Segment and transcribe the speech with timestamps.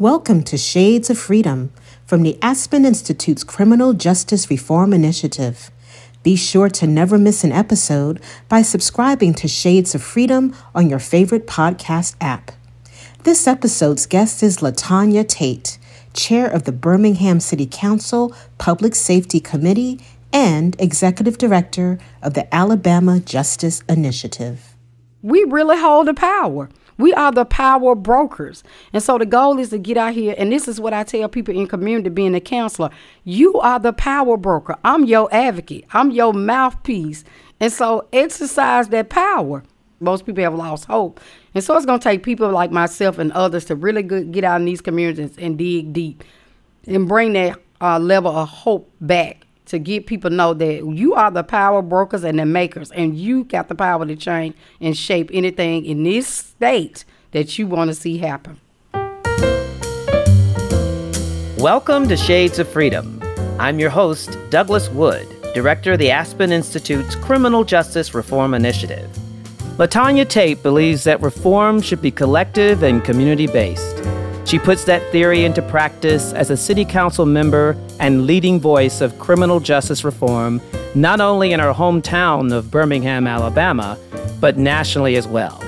[0.00, 1.72] Welcome to Shades of Freedom
[2.06, 5.72] from the Aspen Institute's Criminal Justice Reform Initiative.
[6.22, 11.00] Be sure to never miss an episode by subscribing to Shades of Freedom on your
[11.00, 12.52] favorite podcast app.
[13.24, 15.80] This episode's guest is LaTonya Tate,
[16.14, 19.98] chair of the Birmingham City Council Public Safety Committee
[20.32, 24.76] and executive director of the Alabama Justice Initiative.
[25.22, 26.68] We really hold the power.
[26.98, 28.64] We are the power brokers.
[28.92, 31.28] And so the goal is to get out here, and this is what I tell
[31.28, 32.90] people in community being a counselor.
[33.24, 34.76] You are the power broker.
[34.84, 35.84] I'm your advocate.
[35.92, 37.24] I'm your mouthpiece.
[37.60, 39.62] And so exercise that power.
[40.00, 41.20] Most people have lost hope.
[41.54, 44.60] And so it's going to take people like myself and others to really get out
[44.60, 46.22] in these communities and dig deep
[46.86, 51.30] and bring that uh, level of hope back to get people know that you are
[51.30, 55.30] the power brokers and the makers, and you got the power to change and shape
[55.32, 58.58] anything in this state that you want to see happen.
[61.58, 63.22] Welcome to Shades of Freedom.
[63.58, 69.10] I'm your host, Douglas Wood, Director of the Aspen Institute's Criminal Justice Reform Initiative.
[69.76, 74.02] LaTonya Tate believes that reform should be collective and community based.
[74.48, 79.18] She puts that theory into practice as a city council member and leading voice of
[79.18, 80.62] criminal justice reform,
[80.94, 83.98] not only in her hometown of Birmingham, Alabama,
[84.40, 85.62] but nationally as well.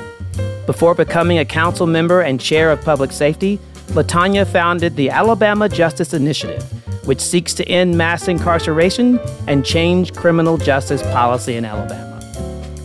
[0.64, 3.58] Before becoming a council member and chair of public safety,
[3.88, 6.62] LaTonya founded the Alabama Justice Initiative,
[7.06, 12.18] which seeks to end mass incarceration and change criminal justice policy in Alabama.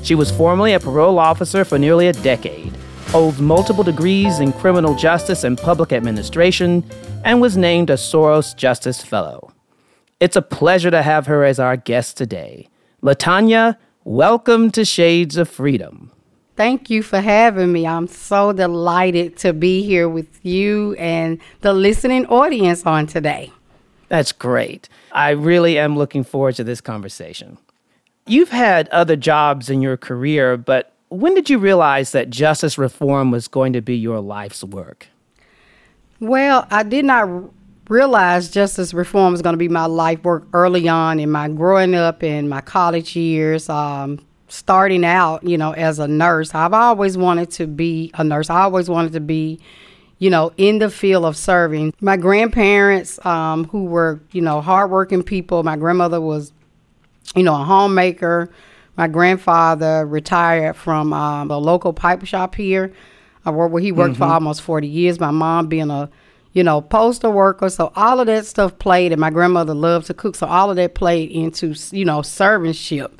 [0.03, 2.74] She was formerly a parole officer for nearly a decade
[3.07, 6.83] holds multiple degrees in criminal justice and public administration,
[7.23, 9.51] and was named a Soros Justice Fellow.
[10.19, 12.69] It's a pleasure to have her as our guest today.
[13.03, 16.11] LaTonya, welcome to Shades of Freedom.
[16.55, 17.85] Thank you for having me.
[17.85, 23.51] I'm so delighted to be here with you and the listening audience on today.
[24.07, 24.87] That's great.
[25.11, 27.57] I really am looking forward to this conversation.
[28.25, 33.31] You've had other jobs in your career, but when did you realize that justice reform
[33.31, 35.07] was going to be your life's work?
[36.19, 37.51] Well, I did not
[37.89, 41.93] realize justice reform was going to be my life work early on in my growing
[41.93, 43.69] up in my college years.
[43.69, 48.49] Um, starting out, you know, as a nurse, I've always wanted to be a nurse.
[48.49, 49.59] I always wanted to be,
[50.19, 51.93] you know, in the field of serving.
[51.99, 56.53] My grandparents, um, who were, you know, hardworking people, my grandmother was,
[57.35, 58.49] you know, a homemaker
[58.97, 62.93] my grandfather retired from um, a local pipe shop here,
[63.45, 64.23] uh, where he worked mm-hmm.
[64.23, 65.19] for almost 40 years.
[65.19, 66.09] My mom being a,
[66.53, 67.69] you know, postal worker.
[67.69, 70.35] So all of that stuff played, and my grandmother loved to cook.
[70.35, 73.11] So all of that played into, you know, servantship.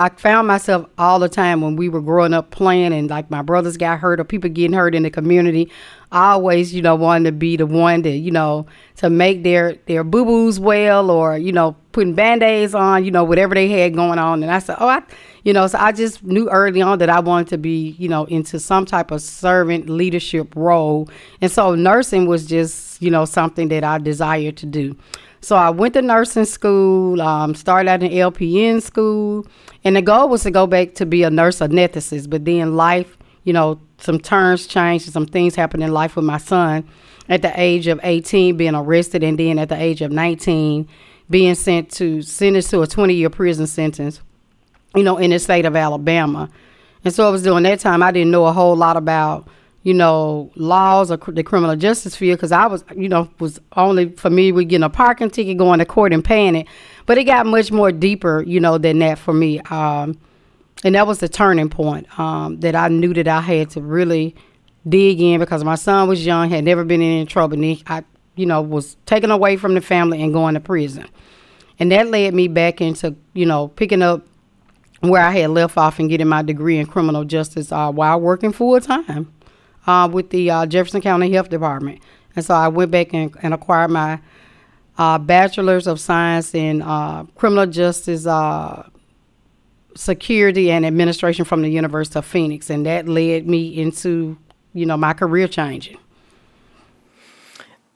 [0.00, 3.42] I found myself all the time when we were growing up playing and like my
[3.42, 5.70] brothers got hurt or people getting hurt in the community.
[6.10, 10.04] Always, you know, wanting to be the one to, you know, to make their their
[10.04, 13.94] boo boos well or, you know, putting band aids on, you know, whatever they had
[13.94, 14.42] going on.
[14.42, 15.02] And I said, Oh, I
[15.44, 18.24] you know, so I just knew early on that I wanted to be, you know,
[18.26, 21.08] into some type of servant leadership role.
[21.40, 24.96] And so nursing was just, you know, something that I desired to do.
[25.40, 29.46] So I went to nursing school, um, started out in LPN school,
[29.84, 32.28] and the goal was to go back to be a nurse anesthetist.
[32.28, 36.24] But then life, you know, some turns changed and some things happened in life with
[36.24, 36.88] my son.
[37.28, 40.88] At the age of 18, being arrested, and then at the age of 19,
[41.28, 44.22] being sent to sentenced to a 20 year prison sentence,
[44.94, 46.48] you know, in the state of Alabama.
[47.04, 48.02] And so I was doing that time.
[48.02, 49.48] I didn't know a whole lot about
[49.82, 54.10] you know, laws of the criminal justice field because I was, you know, was only
[54.10, 56.66] familiar with getting a parking ticket, going to court and paying it.
[57.06, 59.60] But it got much more deeper, you know, than that for me.
[59.60, 60.18] Um,
[60.84, 64.34] and that was the turning point um, that I knew that I had to really
[64.88, 67.82] dig in because my son was young, had never been in any trouble, and he,
[67.86, 68.04] I,
[68.36, 71.06] you know, was taken away from the family and going to prison.
[71.78, 74.26] And that led me back into, you know, picking up
[75.00, 78.52] where I had left off and getting my degree in criminal justice uh, while working
[78.52, 79.32] full time
[79.86, 82.00] uh, with the uh, Jefferson County Health Department.
[82.34, 84.20] And so I went back and, and acquired my
[84.96, 88.88] uh, Bachelor's of Science in uh, Criminal Justice uh,
[89.98, 92.70] Security and Administration from the University of Phoenix.
[92.70, 94.38] And that led me into,
[94.72, 95.98] you know, my career changing.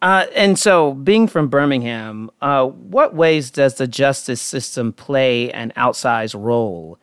[0.02, 5.72] Uh, and so, being from Birmingham, uh, what ways does the justice system play an
[5.76, 6.98] outsized role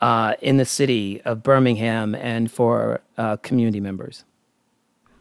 [0.00, 4.24] uh, in the city of Birmingham and for uh, community members?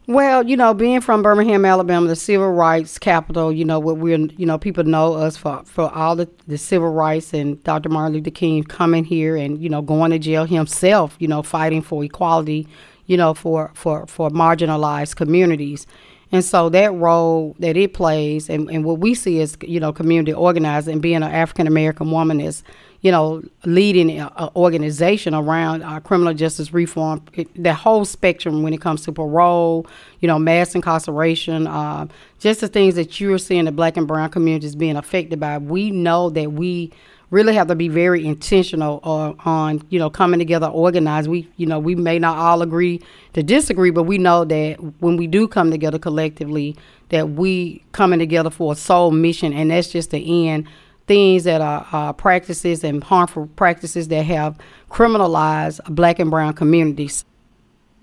[0.09, 4.17] Well, you know, being from Birmingham, Alabama, the civil rights capital, you know, what we're,
[4.17, 7.89] you know, people know us for, for all the, the civil rights and Dr.
[7.89, 11.83] Martin Luther King coming here and, you know, going to jail himself, you know, fighting
[11.83, 12.67] for equality,
[13.05, 15.85] you know, for, for, for marginalized communities.
[16.31, 19.93] And so that role that it plays and, and what we see as, you know,
[19.93, 22.63] community organizing and being an African American woman is,
[23.01, 28.73] you know, leading an organization around uh, criminal justice reform, it, the whole spectrum when
[28.73, 29.87] it comes to parole,
[30.19, 32.05] you know, mass incarceration, uh,
[32.39, 35.57] just the things that you're seeing the black and brown communities being affected by.
[35.57, 36.91] We know that we
[37.29, 41.65] really have to be very intentional on, on you know coming together organized we you
[41.65, 42.99] know we may not all agree
[43.33, 46.75] to disagree but we know that when we do come together collectively
[47.09, 50.67] that we coming together for a sole mission and that's just to end
[51.09, 54.57] things that are practices and harmful practices that have
[54.89, 57.25] criminalized black and brown communities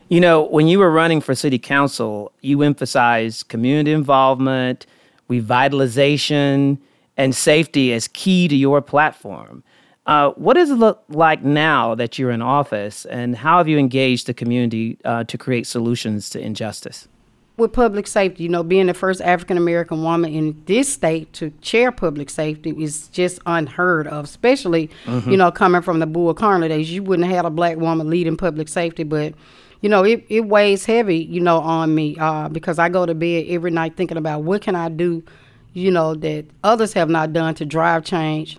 [0.08, 4.86] you know when you were running for city council you emphasized community involvement
[5.28, 6.78] revitalization
[7.16, 9.62] and safety as key to your platform.
[10.06, 13.76] Uh, what does it look like now that you're in office, and how have you
[13.76, 17.08] engaged the community uh, to create solutions to injustice?
[17.58, 21.50] With public safety, you know, being the first African American woman in this state to
[21.62, 25.30] chair public safety is just unheard of, especially, mm-hmm.
[25.30, 26.92] you know, coming from the Bull Connor days.
[26.92, 29.32] You wouldn't have had a black woman leading public safety, but
[29.80, 33.14] you know, it, it weighs heavy, you know, on me uh, because I go to
[33.14, 35.22] bed every night thinking about what can I do
[35.76, 38.58] you know, that others have not done to drive change,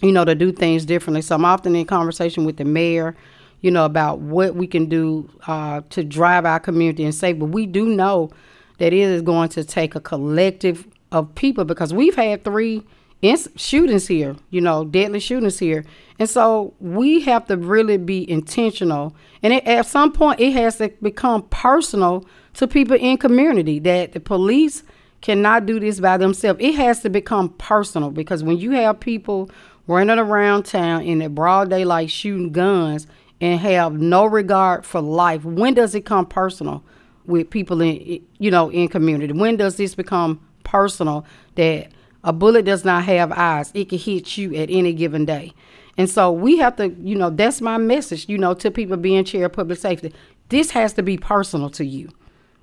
[0.00, 1.20] you know, to do things differently.
[1.20, 3.16] So I'm often in conversation with the mayor,
[3.60, 7.38] you know, about what we can do uh, to drive our community and safe.
[7.38, 8.30] But we do know
[8.78, 12.82] that it is going to take a collective of people because we've had three
[13.22, 15.84] ins- shootings here, you know, deadly shootings here.
[16.18, 19.16] And so we have to really be intentional.
[19.42, 22.24] And it, at some point, it has to become personal
[22.54, 24.82] to people in community that the police–
[25.20, 26.60] cannot do this by themselves.
[26.62, 29.50] It has to become personal because when you have people
[29.86, 33.06] running around town in the broad daylight shooting guns
[33.40, 36.82] and have no regard for life, when does it come personal
[37.26, 39.32] with people in you know in community?
[39.32, 41.88] When does this become personal that
[42.24, 43.70] a bullet does not have eyes?
[43.74, 45.52] It can hit you at any given day.
[45.98, 49.24] And so we have to, you know, that's my message, you know, to people being
[49.24, 50.12] chair of public safety.
[50.50, 52.10] This has to be personal to you.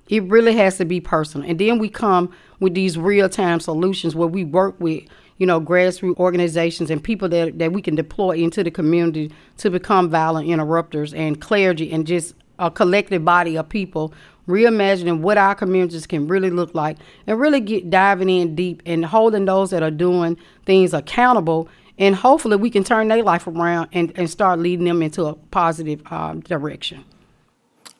[0.08, 1.48] It really has to be personal.
[1.48, 2.30] And then we come
[2.60, 5.04] with these real time solutions where we work with,
[5.38, 9.70] you know, grassroots organizations and people that, that we can deploy into the community to
[9.70, 14.12] become violent interrupters and clergy and just a collective body of people
[14.46, 19.04] reimagining what our communities can really look like and really get diving in deep and
[19.04, 20.36] holding those that are doing
[20.66, 21.66] things accountable
[21.98, 25.34] and hopefully we can turn their life around and, and start leading them into a
[25.34, 27.02] positive uh, direction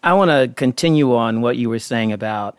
[0.05, 2.59] I want to continue on what you were saying about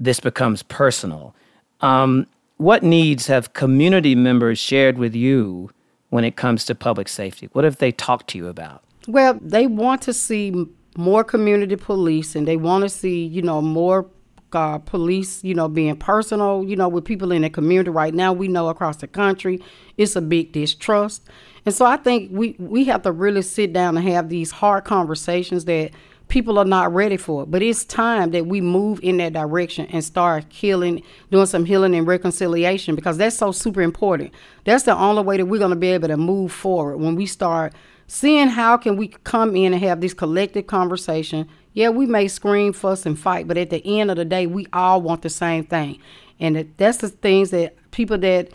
[0.00, 1.32] this becomes personal.
[1.80, 2.26] Um,
[2.62, 5.68] what needs have community members shared with you
[6.10, 7.48] when it comes to public safety?
[7.52, 8.84] What have they talked to you about?
[9.08, 10.66] Well, they want to see
[10.96, 14.08] more community police and they want to see, you know, more
[14.52, 18.32] uh, police, you know, being personal, you know, with people in the community right now.
[18.32, 19.60] We know across the country
[19.96, 21.28] it's a big distrust.
[21.66, 24.84] And so I think we, we have to really sit down and have these hard
[24.84, 25.90] conversations that
[26.28, 27.50] people are not ready for it.
[27.50, 31.94] But it's time that we move in that direction and start healing, doing some healing
[31.94, 34.32] and reconciliation because that's so super important.
[34.64, 37.26] That's the only way that we're going to be able to move forward when we
[37.26, 37.74] start
[38.06, 41.48] seeing how can we come in and have this collective conversation.
[41.72, 44.66] Yeah, we may scream, fuss, and fight, but at the end of the day, we
[44.72, 45.98] all want the same thing.
[46.38, 48.50] And that's the things that people that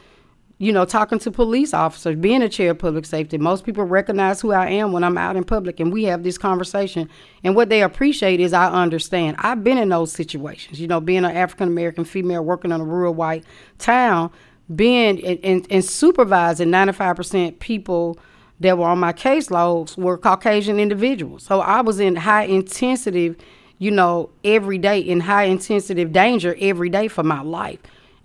[0.60, 4.42] you know, talking to police officers, being a chair of public safety, most people recognize
[4.42, 7.10] who I am when I'm out in public and we have this conversation.
[7.44, 9.36] And what they appreciate is I understand.
[9.40, 12.86] I've been in those situations, you know, being an African American female working in a
[12.86, 13.44] rural white
[13.78, 14.32] town,
[14.76, 18.18] being and, and, and supervising 95% people
[18.60, 21.44] that were on my caseloads were Caucasian individuals.
[21.44, 23.36] So I was in high intensity,
[23.78, 27.78] you know, every day, in high intensity danger every day for my life.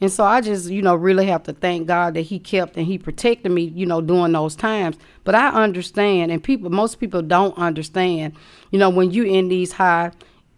[0.03, 2.85] And so I just, you know, really have to thank God that He kept and
[2.85, 4.97] He protected me, you know, during those times.
[5.23, 8.35] But I understand, and people, most people don't understand,
[8.73, 10.11] you know, when you in these high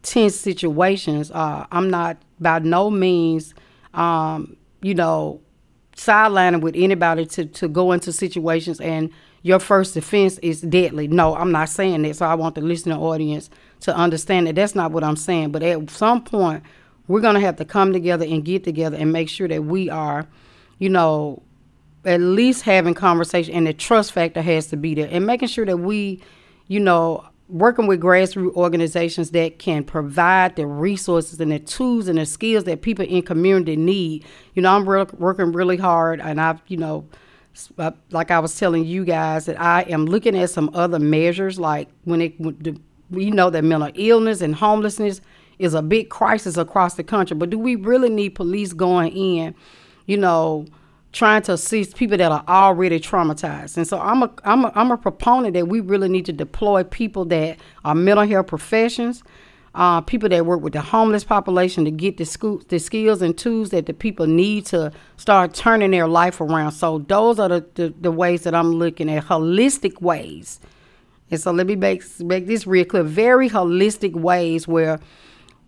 [0.02, 3.54] tense situations, uh, I'm not by no means,
[3.92, 5.42] um, you know,
[5.94, 9.10] sidelining with anybody to, to go into situations and
[9.42, 11.06] your first defense is deadly.
[11.06, 12.16] No, I'm not saying that.
[12.16, 15.52] So I want the listening audience to understand that that's not what I'm saying.
[15.52, 16.62] But at some point,
[17.06, 19.90] we're going to have to come together and get together and make sure that we
[19.90, 20.26] are,
[20.78, 21.42] you know,
[22.04, 25.64] at least having conversation and the trust factor has to be there and making sure
[25.64, 26.22] that we,
[26.66, 32.18] you know, working with grassroots organizations that can provide the resources and the tools and
[32.18, 34.24] the skills that people in community need.
[34.54, 37.06] You know, I'm re- working really hard and I've, you know,
[37.78, 41.58] uh, like I was telling you guys that I am looking at some other measures
[41.58, 42.34] like when it,
[43.10, 45.20] we know that mental illness and homelessness
[45.58, 47.36] is a big crisis across the country.
[47.36, 49.54] But do we really need police going in,
[50.06, 50.66] you know,
[51.12, 53.76] trying to assist people that are already traumatized?
[53.76, 56.84] And so I'm a I'm a, I'm a proponent that we really need to deploy
[56.84, 59.22] people that are mental health professions.
[59.76, 63.36] Uh, people that work with the homeless population to get the, school, the skills and
[63.36, 66.70] tools that the people need to start turning their life around.
[66.70, 70.60] So those are the, the, the ways that I'm looking at holistic ways
[71.30, 75.00] and so let me make, make this real clear very holistic ways where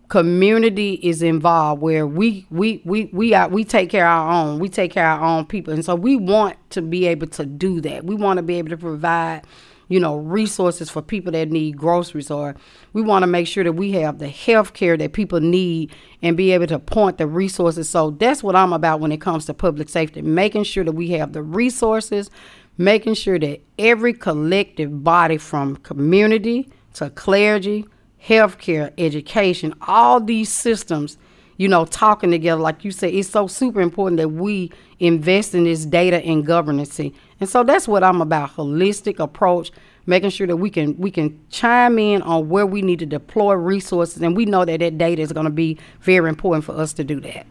[0.09, 4.59] community is involved where we we we we are, we take care of our own.
[4.59, 5.73] We take care of our own people.
[5.73, 8.05] And so we want to be able to do that.
[8.05, 9.43] We want to be able to provide
[9.89, 12.55] you know resources for people that need groceries or
[12.91, 16.35] we want to make sure that we have the health care that people need and
[16.35, 17.89] be able to point the resources.
[17.89, 21.11] So that's what i'm about when it comes to public safety making sure that we
[21.11, 22.29] have the resources
[22.77, 27.85] making sure that every collective body from community to clergy,
[28.27, 31.17] healthcare, education, all these systems,
[31.57, 35.63] you know, talking together, like you said, it's so super important that we invest in
[35.63, 36.99] this data and governance.
[36.99, 37.13] And
[37.49, 39.71] so that's what I'm about, holistic approach,
[40.05, 43.53] making sure that we can we can chime in on where we need to deploy
[43.53, 46.93] resources and we know that that data is going to be very important for us
[46.93, 47.45] to do that.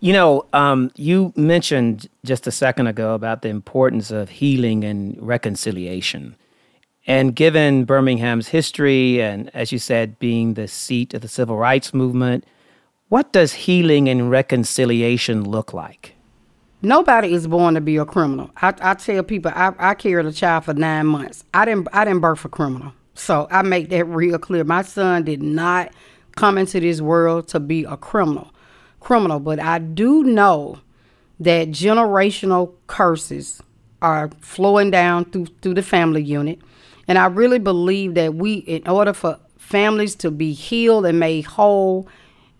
[0.00, 5.20] You know, um, you mentioned just a second ago about the importance of healing and
[5.20, 6.36] reconciliation.
[7.08, 11.94] And given Birmingham's history, and as you said, being the seat of the civil rights
[11.94, 12.44] movement,
[13.08, 16.14] what does healing and reconciliation look like?
[16.82, 18.50] Nobody is born to be a criminal.
[18.60, 21.44] I, I tell people I, I carried a child for nine months.
[21.54, 22.92] I didn't I didn't birth a criminal.
[23.14, 24.62] So I make that real clear.
[24.62, 25.90] My son did not
[26.36, 28.52] come into this world to be a criminal
[29.00, 30.78] criminal, but I do know
[31.40, 33.62] that generational curses
[34.02, 36.60] are flowing down through through the family unit.
[37.08, 41.44] And I really believe that we in order for families to be healed and made
[41.46, 42.06] whole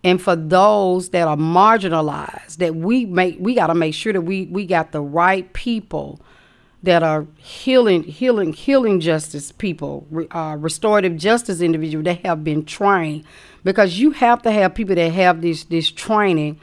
[0.03, 4.21] and for those that are marginalized that we make we got to make sure that
[4.21, 6.21] we we got the right people
[6.83, 13.25] that are healing healing healing justice people uh, restorative justice individuals that have been trained.
[13.63, 16.59] Because you have to have people that have this this training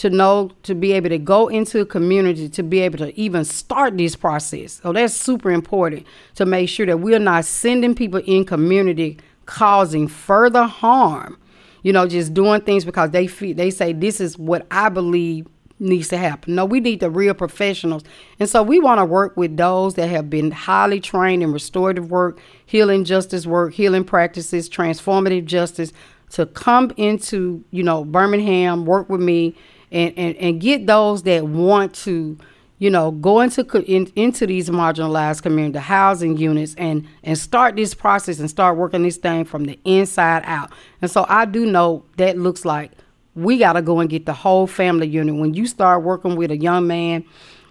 [0.00, 3.44] to know to be able to go into a community to be able to even
[3.44, 4.80] start this process.
[4.82, 10.08] So that's super important to make sure that we're not sending people in community causing
[10.08, 11.38] further harm.
[11.82, 15.46] You know, just doing things because they feel they say this is what I believe
[15.78, 16.54] needs to happen.
[16.54, 18.02] No, we need the real professionals.
[18.38, 22.10] And so we want to work with those that have been highly trained in restorative
[22.10, 25.92] work, healing justice work, healing practices, transformative justice
[26.30, 29.54] to come into, you know, Birmingham, work with me
[29.92, 32.38] and, and, and get those that want to,
[32.78, 37.94] you know, go into in, into these marginalized community housing units and and start this
[37.94, 40.70] process and start working this thing from the inside out.
[41.02, 42.92] And so I do know that looks like
[43.34, 45.36] we got to go and get the whole family unit.
[45.36, 47.24] When you start working with a young man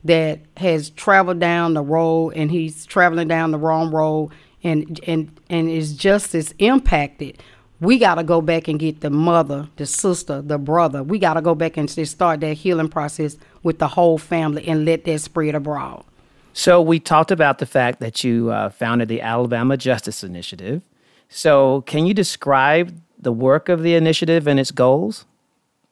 [0.04, 4.32] that has traveled down the road and he's traveling down the wrong road
[4.64, 7.42] and and and is just as impacted
[7.82, 11.04] we got to go back and get the mother, the sister, the brother.
[11.04, 14.86] We got to go back and start that healing process with the whole family and
[14.86, 16.04] let that spread abroad.
[16.54, 20.82] So, we talked about the fact that you uh, founded the Alabama Justice Initiative.
[21.30, 25.26] So, can you describe the work of the initiative and its goals?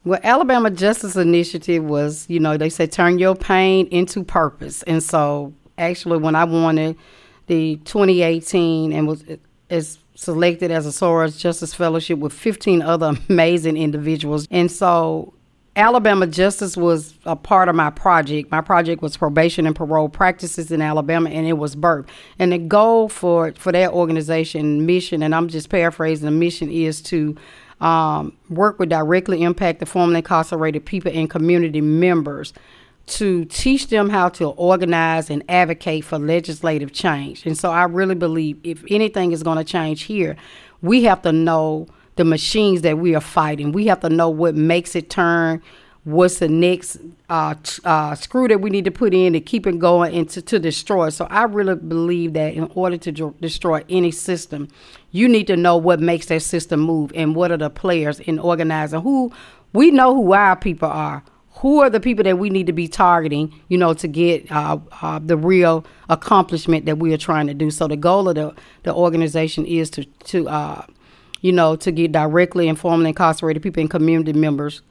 [0.03, 4.81] Well, Alabama Justice Initiative was, you know, they said turn your pain into purpose.
[4.83, 6.97] And so, actually, when I wanted
[7.45, 9.23] the 2018 and was
[9.69, 14.47] as selected as a Soros Justice Fellowship with 15 other amazing individuals.
[14.49, 15.33] And so
[15.75, 18.49] Alabama Justice was a part of my project.
[18.51, 22.07] My project was probation and parole practices in Alabama, and it was birth.
[22.39, 26.99] And the goal for for that organization mission, and I'm just paraphrasing, the mission is
[27.03, 27.37] to
[27.79, 32.53] um, work with directly impact the formerly incarcerated people and community members
[33.07, 37.45] to teach them how to organize and advocate for legislative change.
[37.45, 40.35] And so I really believe if anything is going to change here,
[40.81, 41.87] we have to know
[42.17, 43.71] the machines that we are fighting.
[43.71, 45.61] We have to know what makes it turn,
[46.03, 46.97] what's the next
[47.29, 50.41] uh, uh, screw that we need to put in to keep it going and to,
[50.41, 51.07] to destroy.
[51.09, 54.67] So I really believe that in order to destroy any system,
[55.11, 58.37] you need to know what makes that system move and what are the players in
[58.37, 59.01] organizing.
[59.01, 59.31] Who
[59.71, 61.23] we know who our people are
[61.59, 64.77] who are the people that we need to be targeting, you know, to get uh,
[65.01, 67.71] uh, the real accomplishment that we are trying to do.
[67.71, 70.85] So the goal of the, the organization is to, to uh,
[71.41, 74.81] you know, to get directly and formally incarcerated people and community members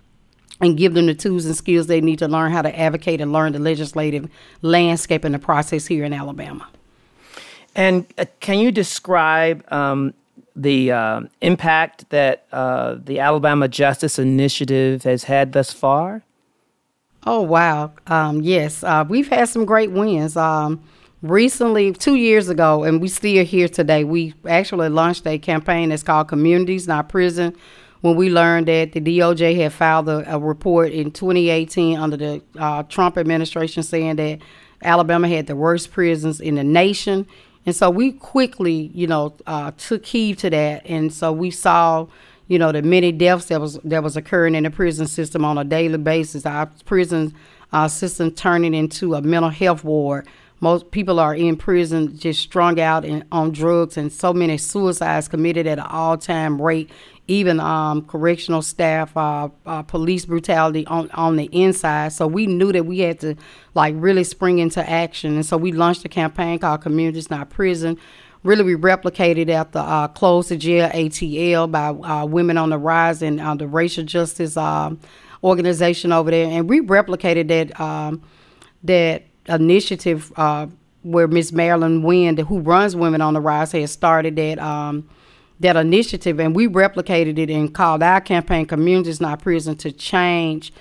[0.61, 3.33] and give them the tools and skills they need to learn how to advocate and
[3.33, 4.29] learn the legislative
[4.63, 6.67] landscape and the process here in Alabama.
[7.75, 10.15] And uh, can you describe um,
[10.55, 16.23] the uh, impact that uh, the Alabama Justice Initiative has had thus far?
[17.29, 17.93] Oh wow!
[18.07, 20.37] Um, yes, uh, we've had some great wins.
[20.37, 20.81] Um,
[21.23, 24.05] recently, two years ago, and we still here today.
[24.05, 27.57] We actually launched a campaign that's called "Communities Not Prison."
[28.03, 32.43] When we learned that the DOJ had filed a, a report in 2018 under the
[32.57, 34.39] uh, Trump administration saying that
[34.85, 37.27] Alabama had the worst prisons in the nation,
[37.65, 42.07] and so we quickly, you know, uh, took heed to that, and so we saw
[42.49, 45.59] you know, the many deaths that was that was occurring in the prison system on
[45.59, 46.47] a daily basis.
[46.47, 47.35] Our prison
[47.73, 50.27] uh, system turning into a mental health ward.
[50.61, 55.67] Most people are in prison just strung out on drugs, and so many suicides committed
[55.67, 56.91] at an all-time rate.
[57.29, 62.13] Even um, correctional staff, uh, uh, police brutality on on the inside.
[62.13, 63.35] So we knew that we had to
[63.75, 67.99] like really spring into action, and so we launched a campaign called "Communities Not Prison."
[68.47, 72.79] Really we replicated at the uh, Close the Jail ATL by uh, Women on the
[72.79, 75.01] Rise and uh, the Racial Justice um,
[75.43, 78.23] organization over there, and we replicated that um,
[78.85, 80.69] that initiative uh,
[81.03, 85.09] where Miss Marilynn Winn, who runs Women on the Rise, has started that um,
[85.59, 90.73] that initiative, and we replicated it and called our campaign "Communities Not Prison" to change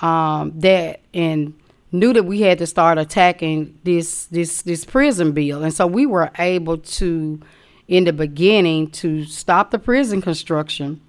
[0.00, 1.00] um, that.
[1.14, 1.54] And
[1.98, 6.06] knew that we had to start attacking this this this prison bill, and so we
[6.06, 7.40] were able to,
[7.88, 11.00] in the beginning, to stop the prison construction,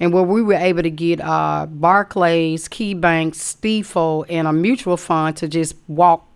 [0.00, 5.36] and where we were able to get uh, Barclays, KeyBank, Stifel, and a mutual fund
[5.38, 6.26] to just walk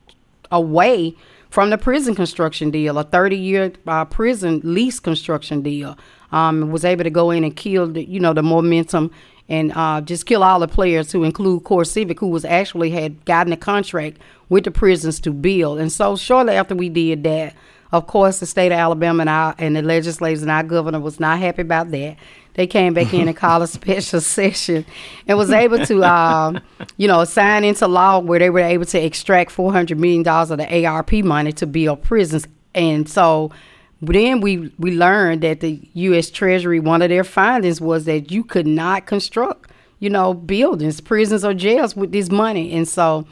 [0.50, 1.15] away
[1.50, 5.97] from the prison construction deal, a 30 year uh, prison lease construction deal.
[6.31, 9.11] Um, was able to go in and kill the, you know the momentum
[9.49, 13.52] and uh, just kill all the players to include CoreCivic, who was actually had gotten
[13.52, 15.78] a contract with the prisons to build.
[15.78, 17.55] And so shortly after we did that,
[17.90, 21.19] of course, the state of Alabama and, our, and the legislators and our governor was
[21.19, 22.17] not happy about that.
[22.55, 24.85] They came back in and called a special session
[25.26, 26.61] and was able to, um,
[26.99, 30.87] you know, sign into law where they were able to extract $400 million of the
[30.87, 32.46] ARP money to build prisons.
[32.75, 33.53] And so
[34.01, 36.31] then we we learned that the U.S.
[36.31, 41.45] Treasury one of their findings was that you could not construct, you know, buildings, prisons,
[41.45, 43.27] or jails with this money, and so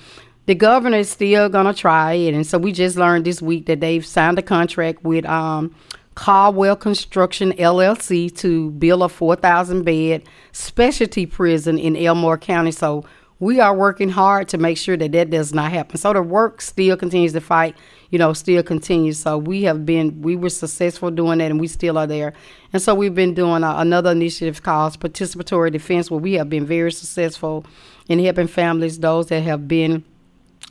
[0.47, 2.35] the governor is still gonna try it.
[2.35, 5.75] And so we just learned this week that they've signed a contract with um,
[6.17, 12.71] Caddell Construction LLC to build a 4,000 bed specialty prison in Elmore County.
[12.71, 13.05] So
[13.39, 15.99] we are working hard to make sure that that does not happen.
[15.99, 17.77] So the work still continues to fight
[18.11, 19.19] you know, still continues.
[19.19, 22.33] So we have been, we were successful doing that, and we still are there.
[22.73, 26.67] And so we've been doing a, another initiative called Participatory Defense, where we have been
[26.67, 27.65] very successful
[28.09, 30.05] in helping families, those that have been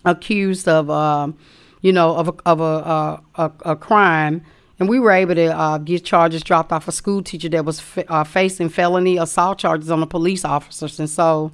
[0.05, 1.37] accused of, um,
[1.81, 4.41] you know, of a, of a, a, a crime.
[4.79, 7.79] And we were able to uh, get charges dropped off a school teacher that was
[7.79, 10.99] f- uh, facing felony assault charges on the police officers.
[10.99, 11.53] And so,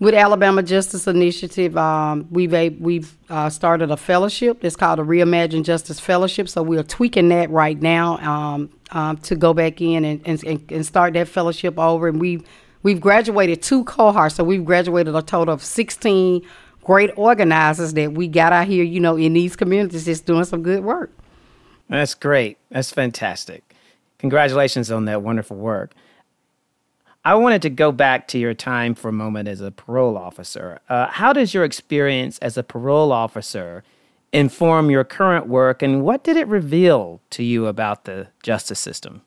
[0.00, 4.64] with Alabama Justice Initiative, um, we've a, we've uh, started a fellowship.
[4.64, 6.48] It's called a Reimagine Justice Fellowship.
[6.48, 10.64] So we are tweaking that right now um, um, to go back in and, and,
[10.70, 12.08] and start that fellowship over.
[12.08, 12.42] And we've
[12.82, 14.36] we've graduated two cohorts.
[14.36, 16.42] So we've graduated a total of sixteen
[16.84, 20.62] great organizers that we got out here, you know, in these communities, just doing some
[20.62, 21.10] good work.
[21.90, 22.56] That's great.
[22.70, 23.74] That's fantastic.
[24.18, 25.92] Congratulations on that wonderful work.
[27.28, 30.80] I wanted to go back to your time for a moment as a parole officer.
[30.88, 33.84] Uh, how does your experience as a parole officer
[34.32, 39.20] inform your current work, and what did it reveal to you about the justice system?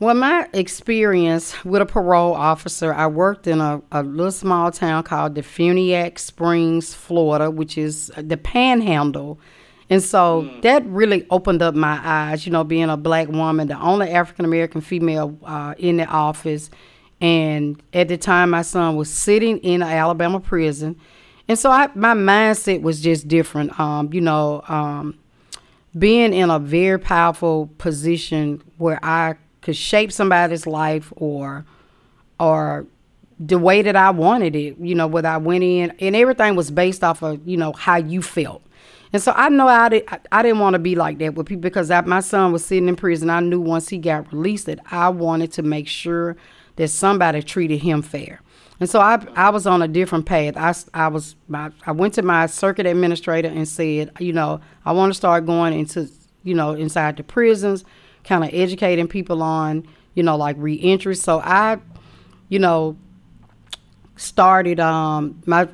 [0.00, 5.02] Well, my experience with a parole officer, I worked in a, a little small town
[5.02, 9.38] called Defuniak Springs, Florida, which is the panhandle.
[9.90, 10.62] And so mm.
[10.62, 14.46] that really opened up my eyes, you know, being a black woman, the only African
[14.46, 16.70] American female uh, in the office
[17.20, 20.96] and at the time, my son was sitting in an Alabama prison.
[21.48, 23.78] And so I, my mindset was just different.
[23.80, 25.18] Um, you know, um,
[25.98, 31.64] being in a very powerful position where I could shape somebody's life or,
[32.38, 32.86] or
[33.38, 36.70] the way that I wanted it, you know, whether I went in and everything was
[36.70, 38.62] based off of, you know, how you felt.
[39.12, 41.46] And so I know I, did, I, I didn't want to be like that with
[41.46, 43.30] people because I, my son was sitting in prison.
[43.30, 46.36] I knew once he got released that I wanted to make sure
[46.76, 48.40] that somebody treated him fair.
[48.78, 50.56] And so I, I was on a different path.
[50.56, 54.92] I, I was my, I went to my circuit administrator and said, you know, I
[54.92, 56.10] want to start going into,
[56.42, 57.84] you know, inside the prisons,
[58.24, 61.16] kind of educating people on, you know, like reentry.
[61.16, 61.78] So I,
[62.48, 62.96] you know,
[64.16, 65.68] started um my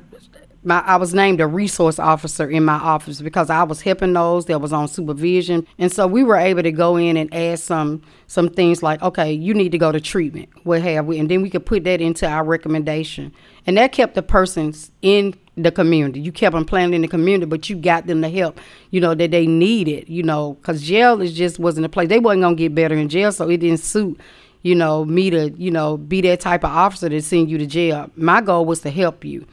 [0.63, 4.45] my I was named a resource officer in my office because I was helping those
[4.45, 8.01] that was on supervision, and so we were able to go in and add some
[8.27, 10.49] some things like, okay, you need to go to treatment.
[10.63, 11.19] What have we?
[11.19, 13.33] And then we could put that into our recommendation,
[13.67, 16.19] and that kept the persons in the community.
[16.19, 19.13] You kept them planted in the community, but you got them the help, you know,
[19.13, 22.09] that they needed, you know, because jail is just wasn't a place.
[22.09, 24.19] They wasn't gonna get better in jail, so it didn't suit
[24.63, 27.65] you know, me to, you know, be that type of officer that send you to
[27.65, 28.09] jail.
[28.15, 29.45] My goal was to help you.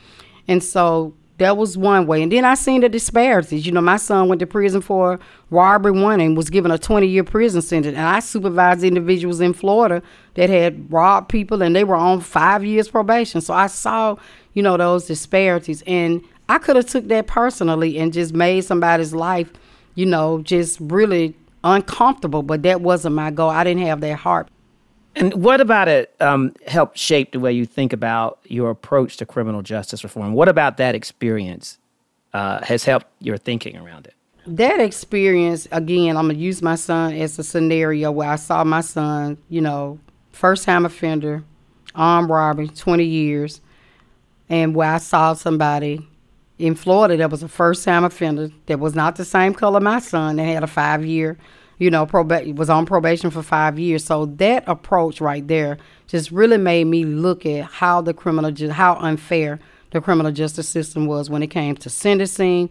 [0.50, 2.24] And so that was one way.
[2.24, 3.64] And then I seen the disparities.
[3.64, 7.06] You know, my son went to prison for robbery one and was given a 20
[7.06, 7.96] year prison sentence.
[7.96, 10.02] And I supervised individuals in Florida
[10.34, 13.40] that had robbed people and they were on five years probation.
[13.40, 14.16] So I saw,
[14.52, 15.84] you know, those disparities.
[15.86, 19.52] And I could have took that personally and just made somebody's life,
[19.94, 22.42] you know, just really uncomfortable.
[22.42, 23.50] But that wasn't my goal.
[23.50, 24.48] I didn't have that heart.
[25.16, 29.26] And what about it um, helped shape the way you think about your approach to
[29.26, 30.34] criminal justice reform?
[30.34, 31.78] What about that experience
[32.32, 34.14] uh, has helped your thinking around it?
[34.46, 38.64] That experience, again, I'm going to use my son as a scenario where I saw
[38.64, 39.98] my son, you know,
[40.32, 41.44] first time offender,
[41.94, 43.60] armed robbery, 20 years,
[44.48, 46.06] and where I saw somebody
[46.58, 49.98] in Florida that was a first time offender that was not the same color my
[49.98, 51.36] son that had a five year
[51.80, 54.04] you know, proba- was on probation for five years.
[54.04, 58.68] So that approach right there just really made me look at how the criminal, ju-
[58.68, 59.58] how unfair
[59.90, 62.68] the criminal justice system was when it came to sentencing,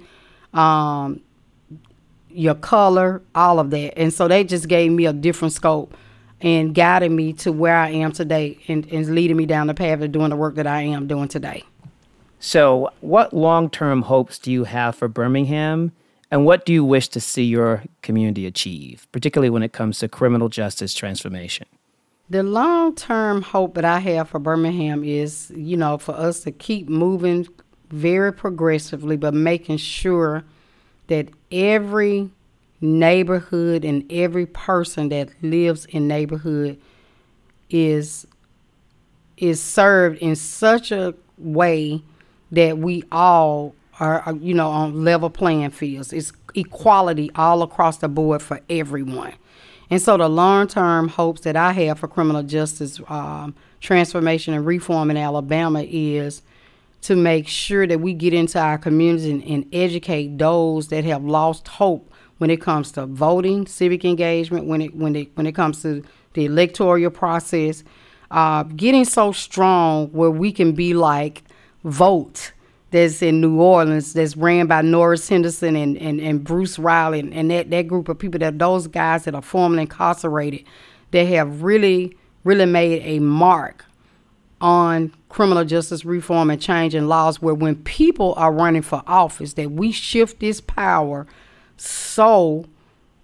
[0.53, 1.21] um,
[2.29, 3.97] your color, all of that.
[3.97, 5.97] And so they just gave me a different scope
[6.39, 10.01] and guided me to where I am today and, and leading me down the path
[10.01, 11.63] of doing the work that I am doing today.
[12.39, 15.91] So, what long term hopes do you have for Birmingham
[16.31, 20.07] and what do you wish to see your community achieve, particularly when it comes to
[20.07, 21.67] criminal justice transformation?
[22.29, 26.51] The long term hope that I have for Birmingham is, you know, for us to
[26.51, 27.47] keep moving
[27.89, 30.43] very progressively, but making sure
[31.07, 32.29] that every
[32.81, 36.79] neighborhood and every person that lives in neighborhood
[37.69, 38.25] is
[39.37, 42.03] is served in such a way
[42.51, 46.13] that we all are, you know, on level playing fields.
[46.13, 49.33] It's equality all across the board for everyone.
[49.89, 54.65] And so the long term hopes that I have for criminal justice um, transformation and
[54.65, 56.41] reform in Alabama is
[57.01, 61.23] to make sure that we get into our communities and, and, educate those that have
[61.23, 65.53] lost hope when it comes to voting, civic engagement, when it when it when it
[65.53, 67.83] comes to the electoral process,
[68.31, 71.43] uh, getting so strong where we can be like
[71.83, 72.51] vote
[72.91, 77.33] that's in New Orleans that's ran by Norris Henderson and, and, and Bruce Reilly and,
[77.33, 80.63] and that, that group of people that those guys that are formerly incarcerated
[81.11, 83.85] that have really, really made a mark
[84.61, 89.71] on criminal justice reform and changing laws where when people are running for office that
[89.71, 91.25] we shift this power
[91.77, 92.65] so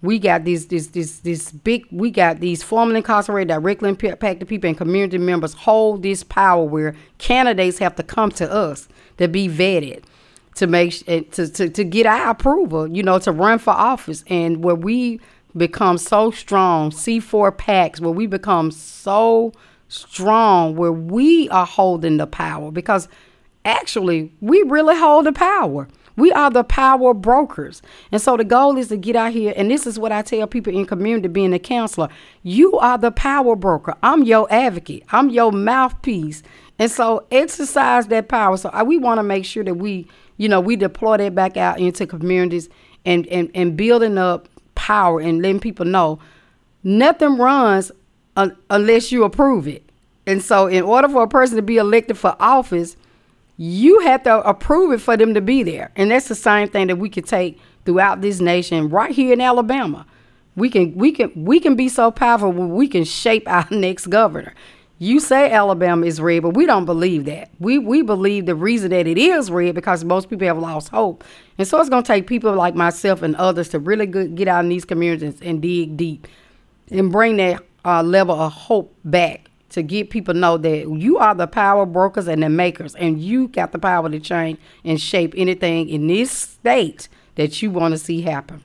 [0.06, 4.68] we got these this this this big we got these formerly incarcerated directly impacted people
[4.68, 8.88] and community members hold this power where candidates have to come to us
[9.18, 10.04] to be vetted
[10.56, 14.64] to make to, to, to get our approval, you know, to run for office and
[14.64, 15.20] where we
[15.56, 19.52] become so strong, C4 packs where we become so
[19.88, 23.06] strong, where we are holding the power because
[23.64, 25.88] actually we really hold the power.
[26.16, 27.82] We are the power brokers.
[28.10, 29.52] And so the goal is to get out here.
[29.56, 32.08] And this is what I tell people in community being a counselor.
[32.42, 33.94] You are the power broker.
[34.02, 35.04] I'm your advocate.
[35.10, 36.42] I'm your mouthpiece.
[36.78, 38.56] And so exercise that power.
[38.56, 41.78] So we want to make sure that we, you know, we deploy that back out
[41.78, 42.68] into communities
[43.04, 46.18] and, and, and building up power and letting people know
[46.82, 47.90] nothing runs
[48.36, 49.82] un- unless you approve it.
[50.26, 52.96] And so in order for a person to be elected for office,
[53.56, 55.90] you have to approve it for them to be there.
[55.96, 59.40] And that's the same thing that we can take throughout this nation right here in
[59.40, 60.06] Alabama.
[60.56, 64.54] We can we can we can be so powerful we can shape our next governor.
[64.98, 67.50] You say Alabama is red, but we don't believe that.
[67.60, 71.22] We we believe the reason that it is red because most people have lost hope,
[71.58, 74.64] and so it's going to take people like myself and others to really get out
[74.64, 76.26] in these communities and dig deep,
[76.90, 81.34] and bring that uh, level of hope back to get people know that you are
[81.34, 85.34] the power brokers and the makers, and you got the power to change and shape
[85.36, 88.64] anything in this state that you want to see happen.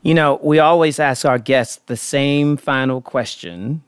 [0.00, 3.82] You know, we always ask our guests the same final question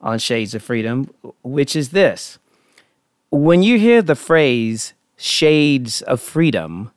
[0.00, 1.14] on Shades of Freedom,
[1.44, 2.40] which is this.
[3.30, 6.90] When you hear the phrase shades of freedom,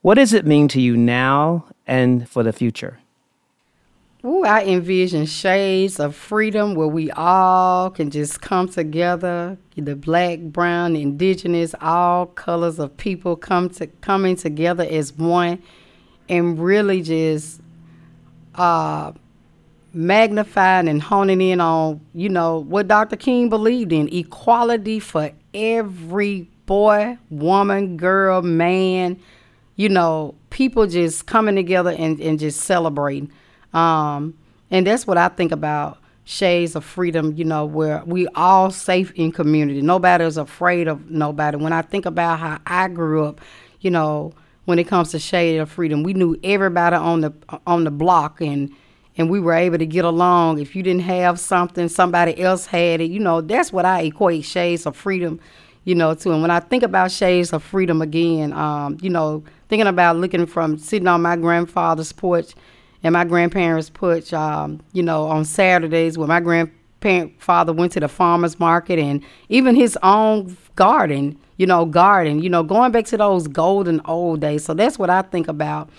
[0.00, 3.00] what does it mean to you now and for the future?
[4.24, 9.58] Ooh, I envision shades of freedom where we all can just come together.
[9.74, 15.60] The black, brown, indigenous, all colors of people come to coming together as one,
[16.28, 17.60] and really just
[18.54, 19.10] uh,
[19.92, 23.16] magnifying and honing in on, you know, what Dr.
[23.16, 29.18] King believed in: equality for every boy, woman, girl, man.
[29.74, 33.32] You know, people just coming together and, and just celebrating.
[33.72, 34.34] Um,
[34.70, 39.12] and that's what I think about shades of freedom, you know, where we all safe
[39.12, 39.82] in community.
[39.82, 41.56] Nobody is afraid of nobody.
[41.56, 43.40] When I think about how I grew up,
[43.80, 44.32] you know,
[44.64, 47.32] when it comes to shade of freedom, we knew everybody on the
[47.66, 48.72] on the block and
[49.18, 50.58] and we were able to get along.
[50.58, 53.10] If you didn't have something, somebody else had it.
[53.10, 55.40] You know, that's what I equate shades of freedom,
[55.84, 56.32] you know, to.
[56.32, 60.46] And when I think about shades of freedom again, um, you know, thinking about looking
[60.46, 62.54] from sitting on my grandfather's porch
[63.02, 68.00] and my grandparents put, um, you know, on Saturdays when my grandparent father went to
[68.00, 73.06] the farmer's market and even his own garden, you know, garden, you know, going back
[73.06, 74.64] to those golden old days.
[74.64, 75.90] So that's what I think about,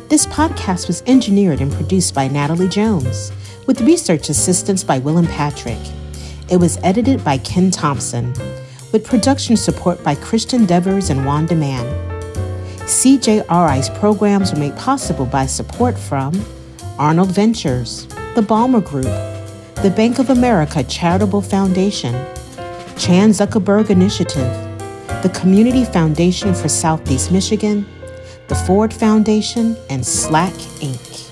[0.08, 3.32] This podcast was engineered and produced by Natalie Jones,
[3.68, 5.78] with research assistance by Willem Patrick.
[6.50, 8.34] It was edited by Ken Thompson,
[8.92, 11.86] with production support by Christian Devers and Wanda Mann.
[12.82, 16.34] CJRI's programs were made possible by support from
[17.00, 19.06] Arnold Ventures, the Ballmer Group,
[19.84, 22.14] the Bank of America Charitable Foundation,
[22.98, 24.52] Chan Zuckerberg Initiative,
[25.24, 27.86] the Community Foundation for Southeast Michigan,
[28.48, 31.31] the Ford Foundation, and Slack Inc.